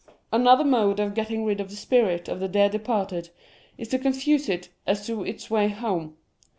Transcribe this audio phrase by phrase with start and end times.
[0.33, 3.29] Another mode of getting rid of the spirit of the dear departed
[3.77, 6.17] is to confuse it as to its way home.